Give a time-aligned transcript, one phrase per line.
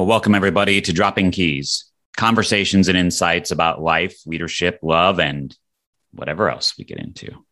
[0.00, 1.84] Well, welcome everybody to Dropping Keys
[2.16, 5.54] conversations and insights about life, leadership, love, and
[6.14, 7.44] whatever else we get into.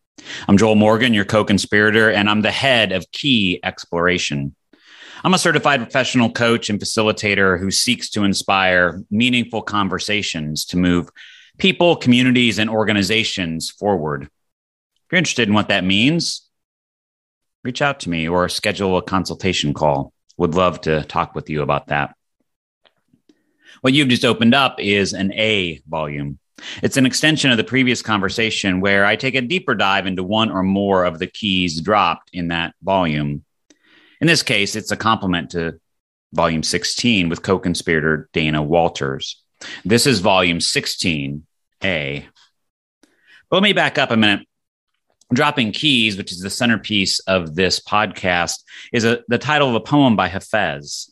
[0.49, 4.57] I'm Joel Morgan, your co conspirator, and I'm the head of Key Exploration.
[5.23, 11.11] I'm a certified professional coach and facilitator who seeks to inspire meaningful conversations to move
[11.59, 14.23] people, communities, and organizations forward.
[14.23, 16.49] If you're interested in what that means,
[17.63, 20.15] reach out to me or schedule a consultation call.
[20.39, 22.15] Would love to talk with you about that.
[23.81, 26.39] What you've just opened up is an A volume.
[26.83, 30.51] It's an extension of the previous conversation where I take a deeper dive into one
[30.51, 33.45] or more of the keys dropped in that volume.
[34.21, 35.79] In this case, it's a complement to
[36.33, 39.43] volume 16 with co conspirator Dana Walters.
[39.85, 41.43] This is volume 16A.
[41.81, 44.47] But let me back up a minute.
[45.33, 49.81] Dropping Keys, which is the centerpiece of this podcast, is a, the title of a
[49.81, 51.11] poem by Hafez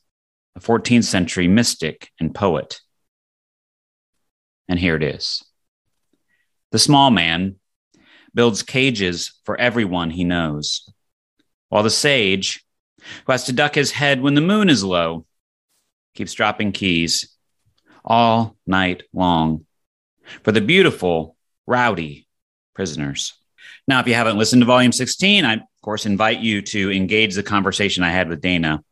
[0.57, 2.81] a 14th century mystic and poet.
[4.69, 5.45] And here it is
[6.73, 7.57] The small man
[8.35, 10.89] builds cages for everyone he knows,
[11.69, 12.65] while the sage,
[13.25, 15.27] who has to duck his head when the moon is low,
[16.15, 17.37] keeps dropping keys
[18.05, 19.67] all night long
[20.43, 22.27] for the beautiful, rowdy
[22.75, 23.35] prisoners.
[23.87, 27.35] Now, if you haven't listened to volume 16, I, of course, invite you to engage
[27.35, 28.83] the conversation I had with Dana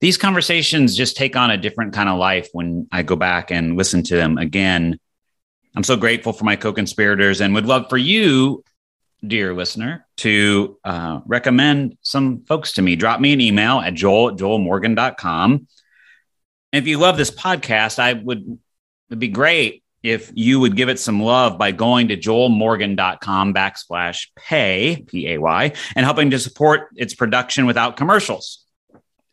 [0.00, 3.76] these conversations just take on a different kind of life when I go back and
[3.76, 4.98] listen to them again.
[5.74, 8.62] I'm so grateful for my co conspirators and would love for you,
[9.26, 12.96] dear listener, to uh, recommend some folks to me.
[12.96, 15.66] Drop me an email at joel at joelmorgan.com.
[16.72, 18.58] If you love this podcast, I would,
[19.08, 24.28] it'd be great if you would give it some love by going to joelmorgan.com backslash
[24.36, 28.64] pay, P A Y, and helping to support its production without commercials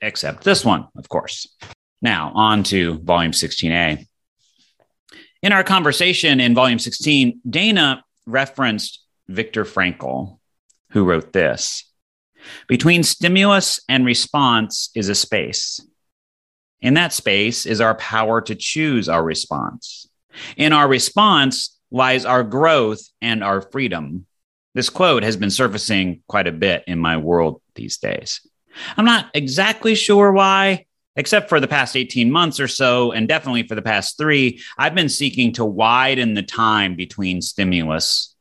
[0.06, 1.48] except this one, of course.
[2.02, 4.06] Now, on to volume 16A.
[5.42, 10.40] In our conversation in volume 16, Dana referenced Viktor Frankl,
[10.92, 11.92] who wrote this
[12.68, 15.80] Between stimulus and response is a space.
[16.82, 20.08] In that space is our power to choose our response.
[20.58, 24.28] In our response lies our growth and our freedom.
[24.76, 28.42] This quote has been surfacing quite a bit in my world these days.
[28.98, 33.68] I'm not exactly sure why, except for the past 18 months or so, and definitely
[33.68, 38.36] for the past three, I've been seeking to widen the time between stimulus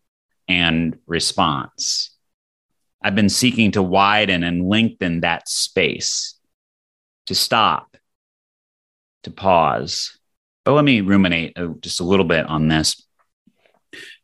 [0.49, 2.11] and response.
[3.03, 6.39] I've been seeking to widen and lengthen that space,
[7.27, 7.97] to stop,
[9.25, 10.19] to pause.
[10.65, 13.04] But let me ruminate uh, just a little bit on this.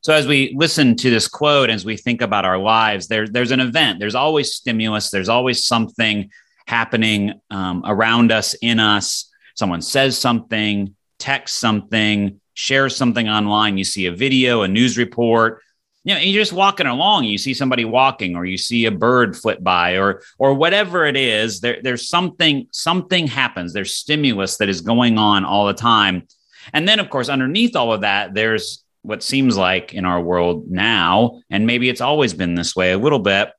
[0.02, 3.50] So as we listen to this quote, as we think about our lives, there, there's
[3.50, 3.98] an event.
[3.98, 5.10] There's always stimulus.
[5.10, 6.30] There's always something
[6.66, 9.30] happening um, around us, in us.
[9.54, 13.76] Someone says something, texts something, shares something online.
[13.76, 15.60] You see a video, a news report.
[16.04, 17.24] You know, you're just walking along.
[17.24, 21.16] You see somebody walking, or you see a bird flit by, or or whatever it
[21.16, 21.60] is.
[21.60, 22.68] There, there's something.
[22.72, 23.74] Something happens.
[23.74, 26.26] There's stimulus that is going on all the time.
[26.72, 30.70] And then, of course, underneath all of that, there's what seems like in our world
[30.70, 33.50] now, and maybe it's always been this way a little bit,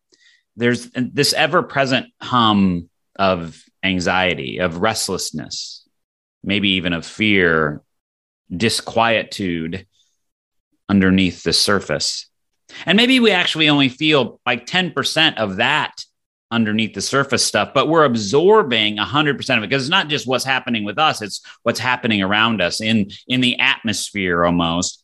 [0.56, 5.88] there's this ever present hum of anxiety, of restlessness,
[6.44, 7.81] maybe even of fear,
[8.56, 9.88] disquietude
[10.90, 12.29] underneath the surface.
[12.85, 16.06] And maybe we actually only feel like 10% of that
[16.52, 20.44] underneath the surface stuff, but we're absorbing 100% of it because it's not just what's
[20.44, 25.02] happening with us, it's what's happening around us in in the atmosphere almost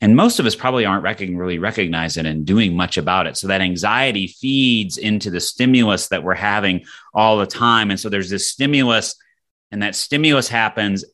[0.00, 3.36] and most of us probably aren't rec- really recognizing and doing much about it.
[3.36, 7.90] So that anxiety feeds into the stimulus that we're having all the time.
[7.90, 9.16] And so there's this stimulus
[9.72, 11.04] and that stimulus happens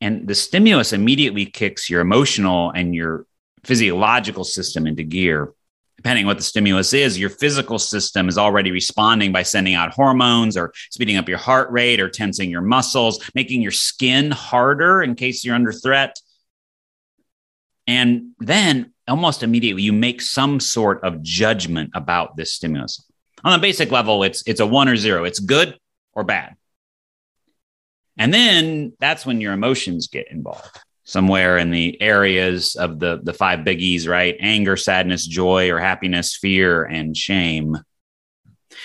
[0.00, 3.24] and the stimulus immediately kicks your emotional and your
[3.62, 5.52] physiological system into gear.
[5.96, 9.94] Depending on what the stimulus is your physical system is already responding by sending out
[9.94, 15.00] hormones or speeding up your heart rate or tensing your muscles making your skin harder
[15.00, 16.18] in case you're under threat
[17.86, 23.04] and then almost immediately you make some sort of judgment about this stimulus.
[23.44, 25.24] On a basic level, it's it's a one or zero.
[25.24, 25.78] It's good
[26.12, 26.54] or bad.
[28.16, 30.78] And then that's when your emotions get involved.
[31.04, 34.36] Somewhere in the areas of the the five biggies, right?
[34.38, 37.76] Anger, sadness, joy, or happiness, fear, and shame.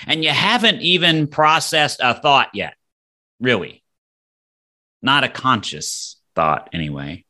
[0.08, 2.74] And you haven't even processed a thought yet,
[3.40, 3.84] really.
[5.02, 7.24] Not a conscious thought, anyway.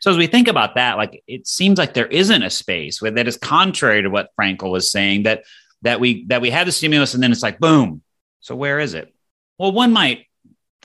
[0.00, 3.10] So as we think about that, like it seems like there isn't a space where
[3.10, 5.44] that is contrary to what Frankl was saying that
[5.82, 8.02] that we that we have the stimulus and then it's like boom.
[8.40, 9.14] So where is it?
[9.58, 10.26] Well, one might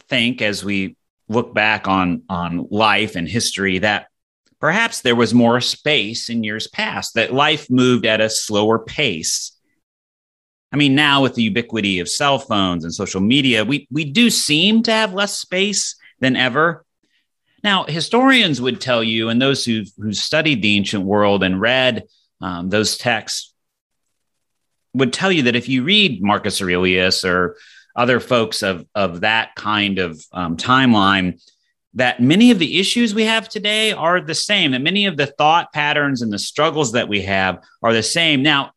[0.09, 0.95] think as we
[1.29, 4.07] look back on on life and history that
[4.59, 9.57] perhaps there was more space in years past that life moved at a slower pace
[10.71, 14.29] i mean now with the ubiquity of cell phones and social media we we do
[14.29, 16.85] seem to have less space than ever
[17.63, 22.03] now historians would tell you and those who who studied the ancient world and read
[22.41, 23.53] um, those texts
[24.93, 27.55] would tell you that if you read marcus aurelius or
[27.95, 31.41] other folks of of that kind of um, timeline
[31.95, 35.27] that many of the issues we have today are the same that many of the
[35.27, 38.41] thought patterns and the struggles that we have are the same.
[38.41, 38.71] Now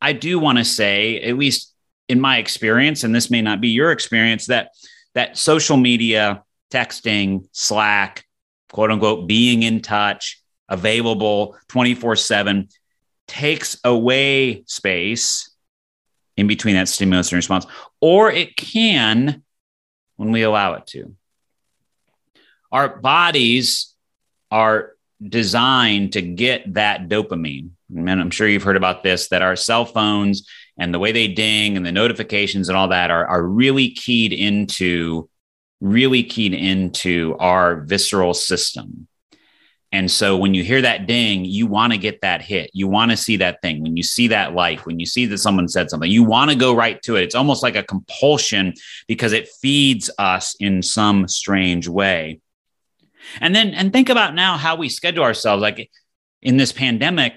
[0.00, 1.72] i do want to say at least
[2.08, 4.70] in my experience and this may not be your experience that
[5.14, 6.43] that social media
[6.74, 8.24] texting slack
[8.72, 12.68] quote unquote being in touch available 24 7
[13.26, 15.50] takes away space
[16.36, 17.66] in between that stimulus and response,
[18.00, 19.42] or it can
[20.16, 21.14] when we allow it to.
[22.72, 23.94] Our bodies
[24.50, 24.92] are
[25.26, 27.70] designed to get that dopamine.
[27.94, 31.28] And I'm sure you've heard about this that our cell phones and the way they
[31.28, 35.28] ding and the notifications and all that are, are really keyed into
[35.84, 39.06] really keyed into our visceral system
[39.94, 42.68] and so when you hear that ding, you want to get that hit.
[42.72, 43.80] You want to see that thing.
[43.80, 46.56] When you see that like, when you see that someone said something, you want to
[46.56, 47.22] go right to it.
[47.22, 48.74] It's almost like a compulsion
[49.06, 52.40] because it feeds us in some strange way.
[53.40, 55.62] And then, and think about now how we schedule ourselves.
[55.62, 55.88] Like
[56.42, 57.34] in this pandemic,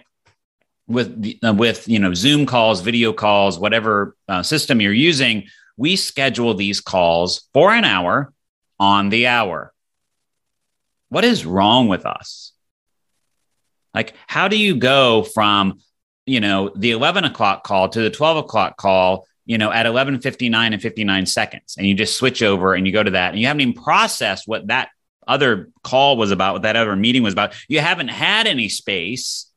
[0.87, 5.43] with uh, with you know Zoom calls, video calls, whatever uh, system you're using,
[5.75, 8.33] we schedule these calls for an hour
[8.79, 9.73] on the hour.
[11.09, 12.53] What is wrong with us?
[13.93, 15.79] Like, how do you go from,
[16.25, 20.73] you know, the 11 o'clock call to the 12 o'clock call, you know, at 11.59
[20.73, 23.47] and 59 seconds, and you just switch over and you go to that, and you
[23.47, 24.89] haven't even processed what that
[25.27, 27.53] other call was about, what that other meeting was about.
[27.67, 29.51] You haven't had any space.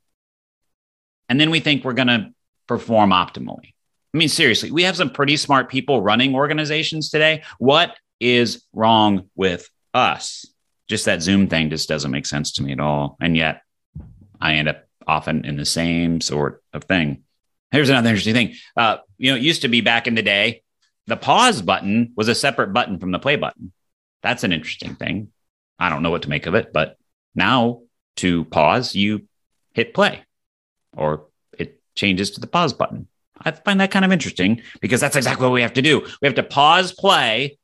[1.28, 2.32] And then we think we're going to
[2.66, 3.74] perform optimally.
[4.12, 7.44] I mean, seriously, we have some pretty smart people running organizations today.
[7.58, 10.46] What is wrong with us?
[10.90, 13.16] just that Zoom thing just doesn't make sense to me at all.
[13.20, 13.62] And yet
[14.40, 17.22] I end up often in the same sort of thing.
[17.70, 18.54] Here's another interesting thing.
[18.76, 20.62] Uh, you know, it used to be back in the day,
[21.06, 23.72] the pause button was a separate button from the play button.
[24.22, 25.28] That's an interesting thing.
[25.78, 26.98] I don't know what to make of it, but
[27.36, 27.82] now
[28.16, 29.26] to pause, you
[29.72, 30.24] hit play
[30.96, 31.26] or
[31.56, 33.06] it changes to the pause button.
[33.40, 36.00] I find that kind of interesting because that's exactly what we have to do.
[36.20, 37.58] We have to pause play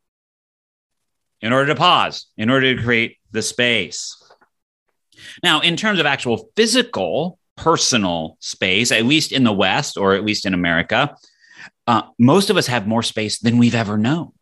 [1.40, 4.16] in order to pause, in order to create the space.
[5.42, 10.24] Now, in terms of actual physical, personal space, at least in the West or at
[10.24, 11.16] least in America,
[11.86, 14.32] uh, most of us have more space than we've ever known.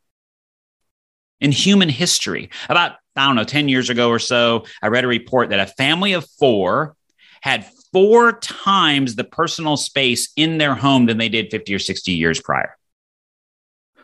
[1.41, 5.09] In human history, about, I don't know, 10 years ago or so, I read a
[5.09, 6.97] report that a family of four
[7.43, 12.13] had four times the personal space in their home than they did 50 or 60
[12.13, 12.77] years prior.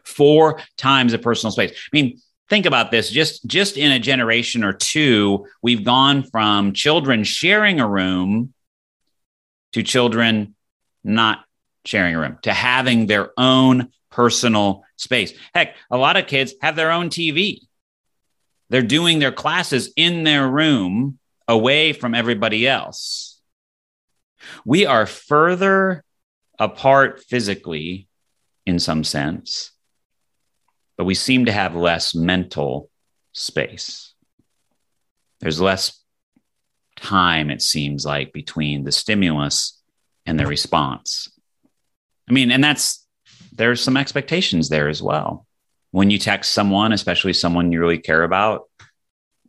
[0.04, 1.72] Four times the personal space.
[1.72, 2.20] I mean,
[2.50, 3.08] think about this.
[3.08, 8.52] Just just in a generation or two we've gone from children sharing a room
[9.72, 10.54] to children
[11.02, 11.44] not
[11.86, 15.32] sharing a room to having their own personal space.
[15.54, 17.60] Heck a lot of kids have their own tv
[18.70, 23.40] they're doing their classes in their room away from everybody else.
[24.64, 26.04] We are further
[26.58, 28.06] apart physically
[28.64, 29.72] in some sense
[31.00, 32.90] but we seem to have less mental
[33.32, 34.12] space.
[35.40, 35.98] There's less
[36.94, 39.80] time, it seems like, between the stimulus
[40.26, 41.32] and the response.
[42.28, 43.06] I mean, and that's,
[43.50, 45.46] there's some expectations there as well.
[45.90, 48.64] When you text someone, especially someone you really care about,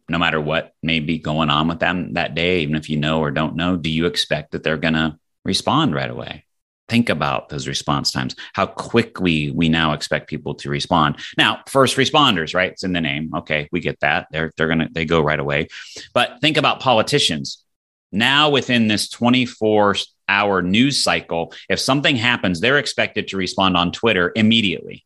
[0.07, 3.19] no matter what may be going on with them that day, even if you know
[3.19, 6.45] or don't know, do you expect that they're going to respond right away?
[6.91, 11.15] Think about those response times, how quickly we now expect people to respond.
[11.37, 12.73] Now, first responders, right?
[12.73, 13.33] It's in the name.
[13.33, 14.27] Okay, we get that.
[14.29, 15.69] They're they're gonna they go right away.
[16.13, 17.63] But think about politicians.
[18.11, 19.95] Now, within this 24
[20.27, 25.05] hour news cycle, if something happens, they're expected to respond on Twitter immediately.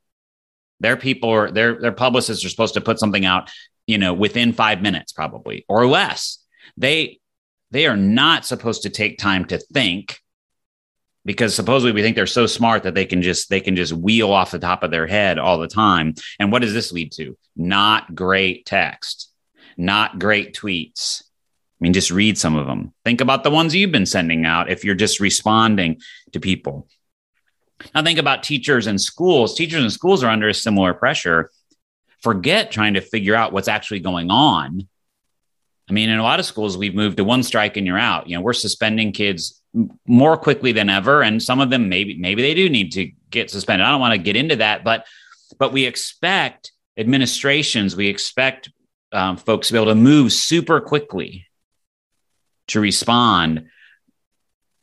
[0.80, 3.52] Their people are their their publicists are supposed to put something out,
[3.86, 6.40] you know, within five minutes, probably or less.
[6.78, 7.20] They
[7.70, 10.20] they are not supposed to take time to think
[11.26, 14.32] because supposedly we think they're so smart that they can just they can just wheel
[14.32, 17.38] off the top of their head all the time and what does this lead to
[17.56, 19.32] not great text
[19.76, 23.92] not great tweets i mean just read some of them think about the ones you've
[23.92, 26.00] been sending out if you're just responding
[26.32, 26.88] to people
[27.94, 29.56] Now, think about teachers and schools.
[29.56, 31.52] Teachers and schools are under a similar pressure.
[32.22, 34.88] Forget trying to figure out what's actually going on.
[35.90, 38.28] I mean, in a lot of schools, we've moved to one strike and you're out.
[38.28, 39.62] You know, we're suspending kids
[40.08, 43.50] more quickly than ever, and some of them maybe maybe they do need to get
[43.50, 43.86] suspended.
[43.86, 45.06] I don't want to get into that, but
[45.60, 48.72] but we expect administrations, we expect
[49.12, 51.48] um, folks to be able to move super quickly
[52.68, 53.68] to respond.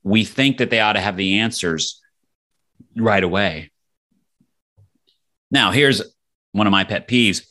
[0.02, 2.00] We think that they ought to have the answers
[2.96, 3.70] right away.
[5.50, 6.02] Now, here's
[6.52, 7.46] one of my pet peeves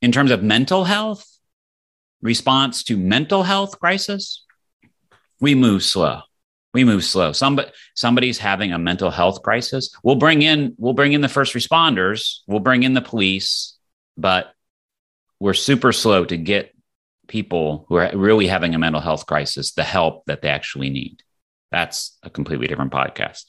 [0.00, 1.26] in terms of mental health,
[2.20, 4.44] response to mental health crisis,
[5.40, 6.22] we move slow.
[6.74, 7.32] We move slow.
[7.32, 9.94] Somebody, somebody's having a mental health crisis.
[10.02, 12.38] We'll bring in, we'll bring in the first responders.
[12.46, 13.76] We'll bring in the police,
[14.16, 14.52] but
[15.38, 16.74] we're super slow to get
[17.28, 21.22] people who are really having a mental health crisis the help that they actually need.
[21.70, 23.44] That's a completely different podcast.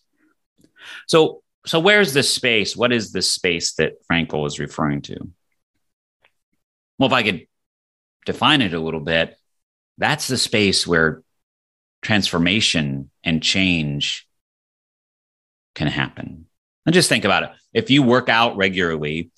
[1.08, 2.75] So, so where's this space?
[2.75, 5.30] What is this space that Frankl is referring to?
[6.98, 7.48] Well, if I could
[8.25, 9.38] define it a little bit,
[9.98, 11.22] that's the space where
[12.03, 14.27] transformation and change
[15.75, 16.45] can happen.
[16.86, 17.50] And just think about it.
[17.74, 19.31] If you work out regularly,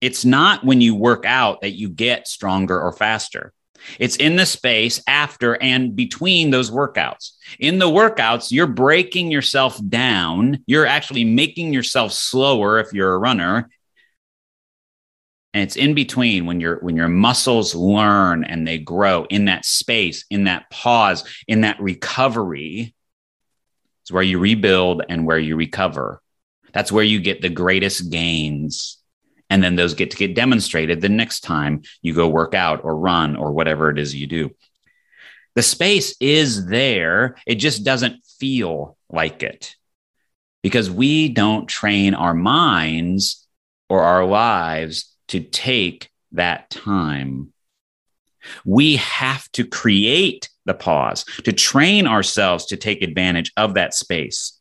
[0.00, 3.52] it's not when you work out that you get stronger or faster.
[3.98, 7.32] It's in the space after and between those workouts.
[7.58, 10.62] In the workouts, you're breaking yourself down.
[10.66, 13.70] You're actually making yourself slower if you're a runner.
[15.54, 19.64] And it's in between when your when your muscles learn and they grow in that
[19.64, 22.94] space, in that pause, in that recovery.
[24.02, 26.22] It's where you rebuild and where you recover.
[26.72, 28.98] That's where you get the greatest gains
[29.50, 32.96] and then those get to get demonstrated the next time you go work out or
[32.96, 34.50] run or whatever it is you do.
[35.54, 39.74] The space is there, it just doesn't feel like it
[40.62, 43.46] because we don't train our minds
[43.88, 47.52] or our lives to take that time.
[48.64, 54.58] We have to create the pause to train ourselves to take advantage of that space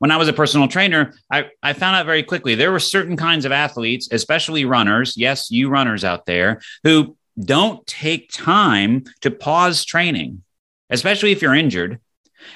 [0.00, 3.16] when I was a personal trainer, I, I found out very quickly there were certain
[3.16, 5.14] kinds of athletes, especially runners.
[5.16, 10.42] Yes, you runners out there who don't take time to pause training,
[10.88, 12.00] especially if you're injured.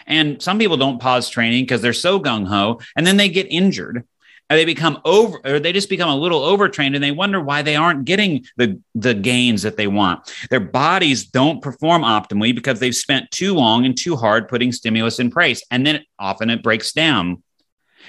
[0.07, 3.47] And some people don't pause training because they're so gung ho and then they get
[3.51, 4.07] injured
[4.51, 7.63] and they become over or they just become a little overtrained and they wonder why
[7.63, 10.33] they aren't getting the the gains that they want.
[10.51, 15.19] Their bodies don't perform optimally because they've spent too long and too hard putting stimulus
[15.19, 17.43] in place and then often it breaks down.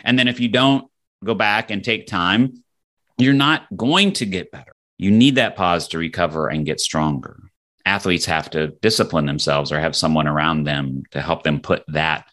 [0.04, 0.89] And then if you don't
[1.24, 2.63] go back and take time
[3.18, 4.74] you're not going to get better.
[4.98, 7.39] You need that pause to recover and get stronger.
[7.86, 12.27] Athletes have to discipline themselves or have someone around them to help them put that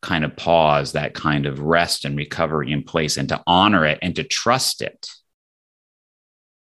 [0.00, 3.98] kind of pause, that kind of rest and recovery in place, and to honor it
[4.02, 5.08] and to trust it.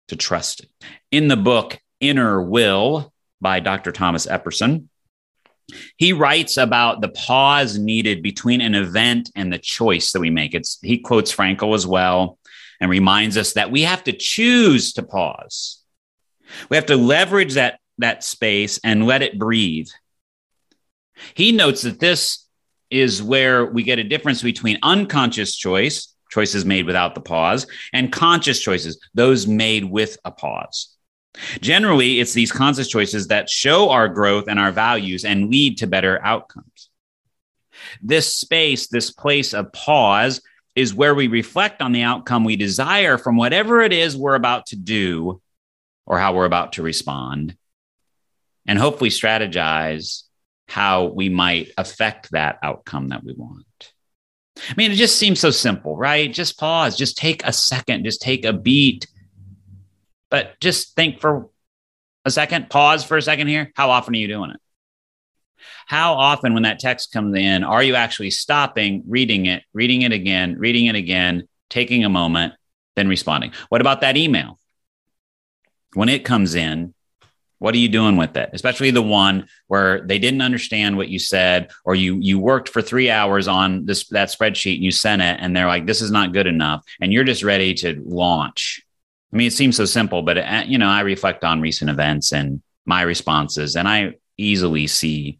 [0.08, 0.70] To trust it.
[1.10, 3.92] In the book Inner Will by Dr.
[3.92, 4.88] Thomas Epperson,
[5.96, 10.54] he writes about the pause needed between an event and the choice that we make.
[10.54, 12.38] It's he quotes Frankl as well
[12.80, 15.82] and reminds us that we have to choose to pause.
[16.68, 19.88] We have to leverage that that space and let it breathe.
[21.34, 22.41] He notes that this
[22.92, 28.12] is where we get a difference between unconscious choice, choices made without the pause, and
[28.12, 30.94] conscious choices, those made with a pause.
[31.60, 35.86] Generally, it's these conscious choices that show our growth and our values and lead to
[35.86, 36.90] better outcomes.
[38.02, 40.42] This space, this place of pause,
[40.74, 44.66] is where we reflect on the outcome we desire from whatever it is we're about
[44.66, 45.40] to do
[46.06, 47.56] or how we're about to respond,
[48.66, 50.24] and hopefully strategize
[50.68, 53.92] how we might affect that outcome that we want.
[54.68, 56.32] I mean, it just seems so simple, right?
[56.32, 59.06] Just pause, just take a second, just take a beat.
[60.30, 61.48] But just think for
[62.24, 63.72] a second, pause for a second here.
[63.74, 64.60] How often are you doing it?
[65.86, 70.12] How often, when that text comes in, are you actually stopping, reading it, reading it
[70.12, 72.54] again, reading it again, taking a moment,
[72.96, 73.52] then responding?
[73.68, 74.58] What about that email?
[75.94, 76.94] When it comes in,
[77.62, 78.50] what are you doing with it?
[78.52, 82.82] Especially the one where they didn't understand what you said, or you you worked for
[82.82, 86.10] three hours on this that spreadsheet and you sent it, and they're like, "This is
[86.10, 88.82] not good enough," and you're just ready to launch.
[89.32, 92.32] I mean, it seems so simple, but uh, you know, I reflect on recent events
[92.32, 95.38] and my responses, and I easily see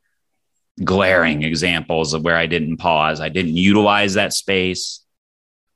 [0.83, 5.05] glaring examples of where I didn't pause, I didn't utilize that space,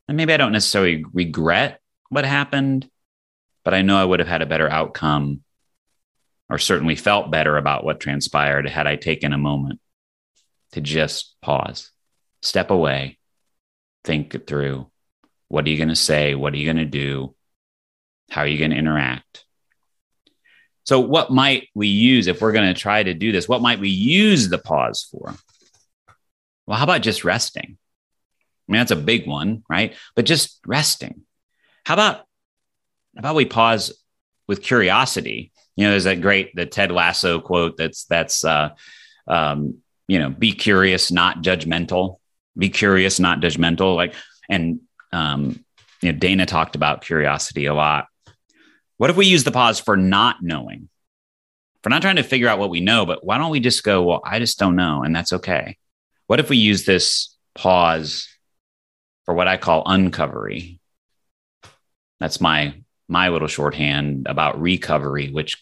[0.06, 2.88] and maybe I don't necessarily regret what happened,
[3.64, 5.42] but I know I would have had a better outcome
[6.48, 9.80] or certainly felt better about what transpired had I taken a moment
[10.72, 11.90] to just pause,
[12.42, 13.18] step away,
[14.04, 14.90] think it through.
[15.48, 16.34] What are you going to say?
[16.34, 17.34] What are you going to do?
[18.30, 19.44] How are you going to interact?
[20.84, 23.48] So, what might we use if we're going to try to do this?
[23.48, 25.34] What might we use the pause for?
[26.66, 27.76] Well, how about just resting?
[28.68, 29.94] I mean, that's a big one, right?
[30.14, 31.22] But just resting.
[31.84, 32.16] How about
[33.16, 33.92] how about we pause
[34.46, 35.52] with curiosity?
[35.76, 38.70] You know, there's that great the Ted Lasso quote that's that's uh,
[39.26, 39.78] um,
[40.08, 42.18] you know, be curious, not judgmental.
[42.56, 43.94] Be curious, not judgmental.
[43.94, 44.14] Like,
[44.48, 44.80] and
[45.12, 45.64] um,
[46.00, 48.06] you know, Dana talked about curiosity a lot.
[48.96, 50.88] What if we use the pause for not knowing?
[51.82, 54.02] For not trying to figure out what we know, but why don't we just go,
[54.02, 55.76] well, I just don't know, and that's okay.
[56.26, 58.28] What if we use this pause
[59.24, 60.80] for what I call uncovery?
[62.18, 65.56] That's my my little shorthand about recovery, which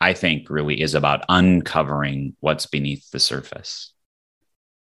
[0.00, 3.92] I think really is about uncovering what's beneath the surface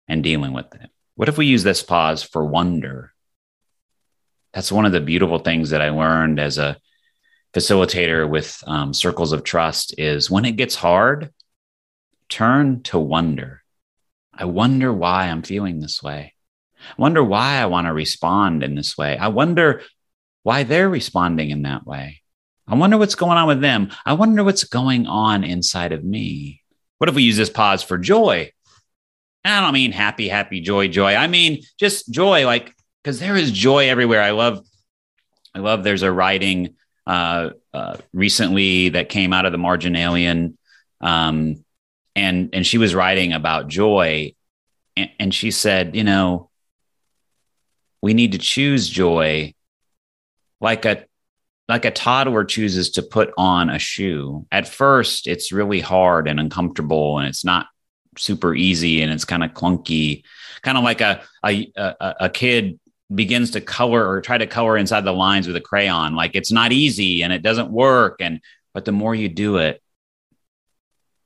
[0.09, 0.91] and dealing with it.
[1.15, 3.13] What if we use this pause for wonder?
[4.53, 6.77] That's one of the beautiful things that I learned as a
[7.55, 11.33] facilitator with um, circles of trust is when it gets hard,
[12.29, 13.63] turn to wonder.
[14.33, 16.35] I wonder why I'm feeling this way.
[16.91, 19.17] I wonder why I want to respond in this way.
[19.17, 19.83] I wonder
[20.43, 22.21] why they're responding in that way.
[22.67, 23.91] I wonder what's going on with them.
[24.07, 26.63] I wonder what's going on inside of me.
[26.99, 28.51] What if we use this pause for joy?
[29.45, 31.15] And I don't mean happy, happy, joy, joy.
[31.15, 34.23] I mean just joy, like because there is joy everywhere.
[34.23, 34.65] I love,
[35.55, 35.85] I love.
[35.85, 40.55] There's a writing uh, uh, recently that came out of the Marginalian,
[41.03, 41.63] um,
[42.17, 44.35] and and she was writing about joy,
[44.97, 46.49] and, and she said, you know,
[48.01, 49.53] we need to choose joy
[50.61, 51.05] like a
[51.69, 54.47] like a toddler chooses to put on a shoe.
[54.53, 57.67] At first, it's really hard and uncomfortable, and it's not
[58.19, 60.25] super easy, and it's kind of clunky,
[60.63, 62.79] kind of like a, a a, a kid
[63.15, 66.15] begins to color or try to color inside the lines with a crayon.
[66.15, 68.41] Like it's not easy and it doesn't work, and
[68.75, 69.83] but the more you do it,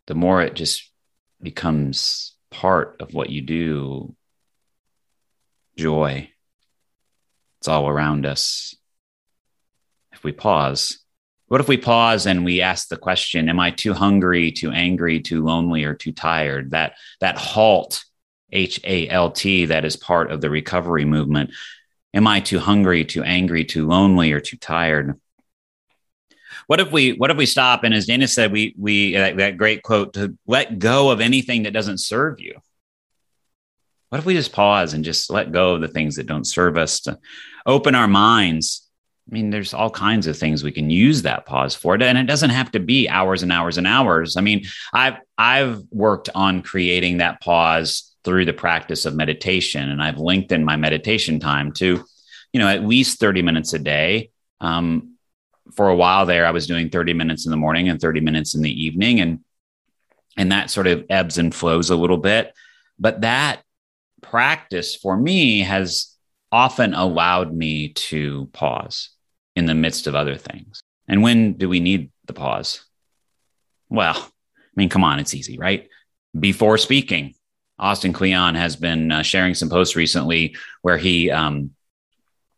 [0.07, 0.89] the more it just
[1.43, 4.15] becomes part of what you do.
[5.77, 6.31] Joy.
[7.61, 8.77] It's all around us
[10.19, 10.99] if we pause?
[11.47, 15.21] What if we pause and we ask the question, am I too hungry, too angry,
[15.21, 16.73] too lonely, or too tired?
[16.73, 18.05] That that halt,
[18.53, 21.51] H A L T, that is part of the recovery movement.
[22.13, 25.19] Am I too hungry, too angry, too lonely, or too tired?
[26.67, 29.57] What if we what if we stop and as Dana said, we we that, that
[29.57, 32.61] great quote to let go of anything that doesn't serve you?
[34.11, 36.77] What if we just pause and just let go of the things that don't serve
[36.77, 37.19] us to
[37.65, 38.88] open our minds
[39.29, 42.27] I mean, there's all kinds of things we can use that pause for, and it
[42.27, 44.39] doesn't have to be hours and hours and hours.
[44.39, 44.65] I mean,
[44.95, 50.65] I've I've worked on creating that pause through the practice of meditation, and I've lengthened
[50.65, 52.03] my meditation time to,
[52.53, 54.31] you know, at least 30 minutes a day.
[54.63, 55.17] Um,
[55.75, 58.55] for a while there, I was doing 30 minutes in the morning and 30 minutes
[58.55, 59.41] in the evening, and
[60.39, 62.55] and that sort of ebbs and flows a little bit.
[62.99, 63.63] But that
[64.23, 66.17] practice for me has
[66.51, 69.11] often allowed me to pause
[69.59, 70.81] in the midst of other things.
[71.09, 72.85] And when do we need the pause?
[73.89, 75.89] Well, I mean, come on, it's easy, right?
[76.39, 77.35] Before speaking,
[77.77, 81.71] Austin Kleon has been uh, sharing some posts recently where he um,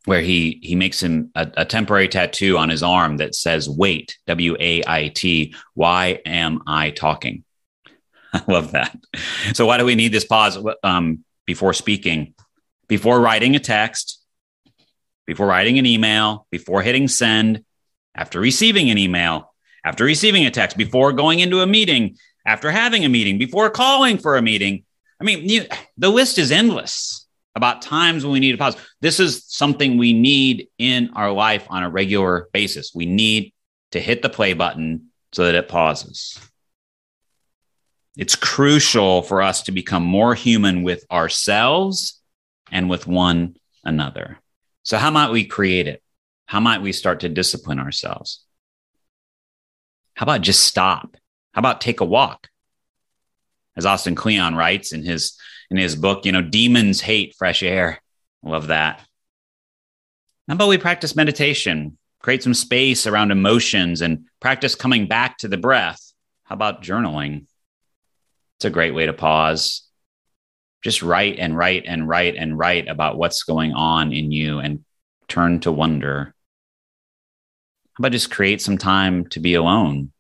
[0.04, 4.18] where he he makes him a, a, temporary tattoo on his arm that says "Wait,"
[4.26, 5.54] W A I T.
[5.72, 7.44] Why am I talking?
[8.34, 8.94] I love that.
[9.54, 12.34] So why do we need this pause um, before speaking?
[12.88, 14.19] Before writing a text,
[15.31, 17.64] before writing an email, before hitting send,
[18.16, 23.05] after receiving an email, after receiving a text, before going into a meeting, after having
[23.05, 24.83] a meeting, before calling for a meeting.
[25.21, 25.66] I mean, you,
[25.97, 28.75] the list is endless about times when we need to pause.
[29.03, 32.90] This is something we need in our life on a regular basis.
[32.93, 33.53] We need
[33.93, 36.40] to hit the play button so that it pauses.
[38.16, 42.21] It's crucial for us to become more human with ourselves
[42.73, 44.39] and with one another.
[44.90, 46.03] So, how might we create it?
[46.46, 48.42] How might we start to discipline ourselves?
[50.14, 51.16] How about just stop?
[51.53, 52.48] How about take a walk?
[53.76, 55.38] As Austin Kleon writes in his
[55.70, 58.03] in his book, you know, demons hate fresh air.
[58.42, 58.98] Love that.
[60.48, 65.46] How about we practice meditation, create some space around emotions, and practice coming back to
[65.46, 66.00] the breath?
[66.42, 67.46] How about journaling?
[68.57, 69.88] It's a great way to pause
[70.83, 74.85] just write and write and write and write about what's going on in you and
[75.29, 76.35] turn to wonder.
[77.95, 80.12] How about just create some time to be alone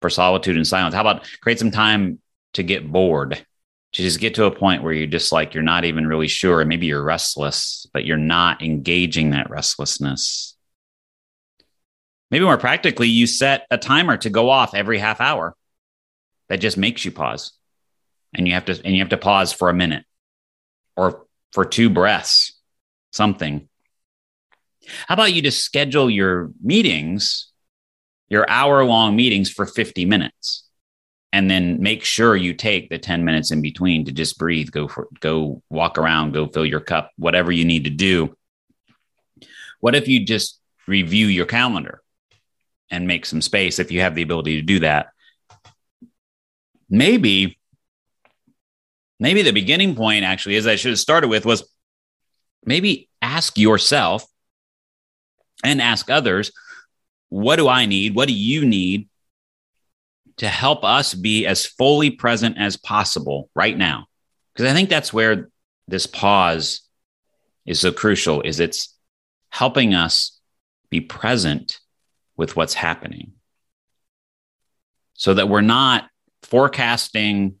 [0.00, 0.94] for solitude and silence?
[0.94, 2.18] How about create some time
[2.54, 3.44] to get bored,
[3.92, 6.60] to just get to a point where you're just like, you're not even really sure.
[6.60, 10.56] And maybe you're restless, but you're not engaging that restlessness.
[12.30, 15.54] Maybe more practically, you set a timer to go off every half hour
[16.48, 17.52] that just makes you pause.
[18.34, 20.04] And you have to, and you have to pause for a minute
[20.96, 22.58] or for two breaths,
[23.12, 23.68] something.
[25.06, 27.50] How about you just schedule your meetings,
[28.28, 30.64] your hour long meetings for 50 minutes?
[31.34, 34.86] and then make sure you take the 10 minutes in between to just breathe go
[34.86, 38.34] for go walk around go fill your cup whatever you need to do
[39.80, 42.00] what if you just review your calendar
[42.88, 45.08] and make some space if you have the ability to do that
[46.88, 47.58] maybe
[49.20, 51.68] maybe the beginning point actually as i should have started with was
[52.64, 54.24] maybe ask yourself
[55.62, 56.52] and ask others
[57.34, 58.14] what do i need?
[58.14, 59.08] What do you need
[60.36, 64.06] to help us be as fully present as possible right now?
[64.54, 65.50] Because i think that's where
[65.88, 66.82] this pause
[67.66, 68.96] is so crucial is it's
[69.50, 70.38] helping us
[70.90, 71.80] be present
[72.36, 73.32] with what's happening
[75.14, 76.08] so that we're not
[76.42, 77.56] forecasting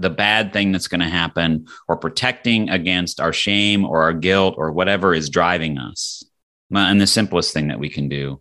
[0.00, 4.54] the bad thing that's going to happen or protecting against our shame or our guilt
[4.56, 6.24] or whatever is driving us
[6.70, 8.40] and the simplest thing that we can do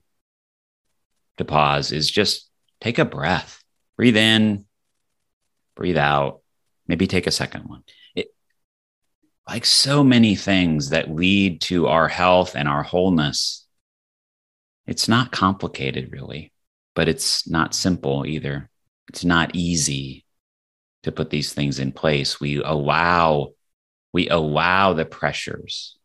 [1.38, 3.64] to pause is just take a breath,
[3.98, 4.66] breathe in,
[5.76, 6.42] breathe out,
[6.88, 7.84] maybe take a second one.
[8.16, 8.28] It,
[9.48, 13.66] like so many things that lead to our health and our wholeness,
[14.86, 16.54] it's not complicated really,
[16.96, 18.70] but it's not simple either.
[19.08, 20.26] It's not easy
[21.04, 22.40] to put these things in place.
[22.40, 23.54] We allow
[24.12, 25.98] we allow the pressures.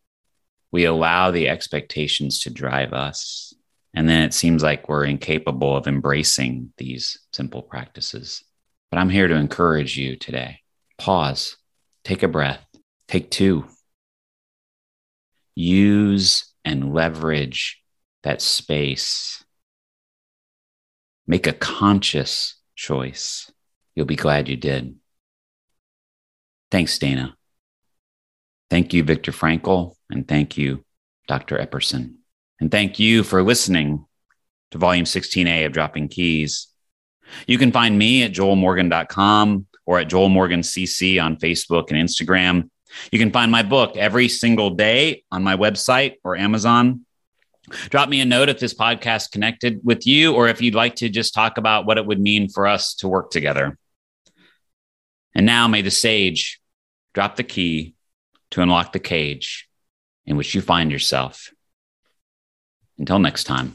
[0.71, 3.55] We allow the expectations to drive us.
[3.95, 8.43] And then it seems like we're incapable of embracing these simple practices.
[8.91, 10.61] But I'm here to encourage you today.
[10.99, 11.57] Pause,
[12.03, 12.65] take a breath,
[13.09, 13.67] take two.
[15.55, 17.81] Use and leverage
[18.25, 19.45] that space.
[21.27, 23.51] Make a conscious choice.
[23.95, 24.97] You'll be glad you did.
[26.71, 27.37] Thanks, Dana.
[28.71, 30.85] Thank you, Viktor Frankl, and thank you,
[31.29, 31.59] Dr.
[31.59, 32.15] Epperson.
[32.61, 34.05] And thank you for listening
[34.71, 36.69] to volume 16A of Dropping Keys.
[37.47, 42.71] You can find me at joelmorgan.com or at joelmorgancc on Facebook and Instagram.
[43.13, 47.05] You can find my book every single day on my website or Amazon.
[47.91, 51.09] Drop me a note if this podcast connected with you, or if you'd like to
[51.09, 53.79] just talk about what it would mean for us to work together.
[55.35, 56.61] And now may the sage
[57.13, 57.95] drop the key
[58.51, 59.69] to unlock the cage
[60.27, 61.53] in which you find yourself.
[62.99, 63.75] Until next time.